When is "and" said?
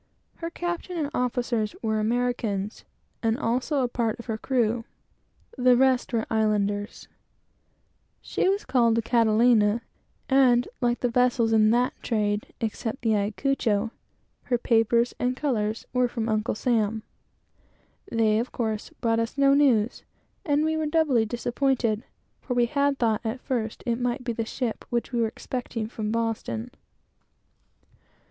0.97-1.11, 3.21-3.37, 10.27-10.67, 15.19-15.37, 20.43-20.65